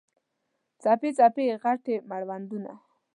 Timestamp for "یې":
1.49-1.55